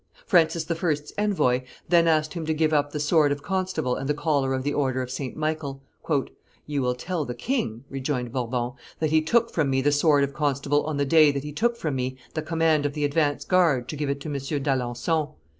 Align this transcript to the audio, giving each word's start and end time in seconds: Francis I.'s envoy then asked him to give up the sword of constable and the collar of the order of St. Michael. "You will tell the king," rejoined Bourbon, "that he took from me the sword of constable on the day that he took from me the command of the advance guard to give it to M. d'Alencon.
Francis 0.25 0.65
I.'s 0.83 1.13
envoy 1.15 1.61
then 1.87 2.07
asked 2.07 2.33
him 2.33 2.43
to 2.47 2.55
give 2.55 2.73
up 2.73 2.91
the 2.91 2.99
sword 2.99 3.31
of 3.31 3.43
constable 3.43 3.95
and 3.95 4.09
the 4.09 4.15
collar 4.15 4.55
of 4.55 4.63
the 4.63 4.73
order 4.73 5.03
of 5.03 5.11
St. 5.11 5.37
Michael. 5.37 5.83
"You 6.65 6.81
will 6.81 6.95
tell 6.95 7.23
the 7.23 7.35
king," 7.35 7.83
rejoined 7.87 8.31
Bourbon, 8.33 8.71
"that 8.97 9.11
he 9.11 9.21
took 9.21 9.51
from 9.51 9.69
me 9.69 9.79
the 9.79 9.91
sword 9.91 10.23
of 10.23 10.33
constable 10.33 10.83
on 10.87 10.97
the 10.97 11.05
day 11.05 11.29
that 11.31 11.43
he 11.43 11.51
took 11.53 11.77
from 11.77 11.95
me 11.95 12.17
the 12.33 12.41
command 12.41 12.87
of 12.87 12.93
the 12.93 13.05
advance 13.05 13.45
guard 13.45 13.87
to 13.89 13.95
give 13.95 14.09
it 14.09 14.19
to 14.21 14.27
M. 14.27 14.63
d'Alencon. 14.63 15.35